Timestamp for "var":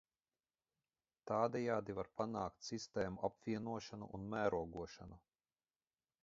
1.99-2.09